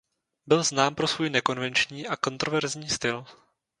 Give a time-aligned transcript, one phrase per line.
[0.47, 3.25] Byl znám pro svůj nekonvenční a kontroverzní styl.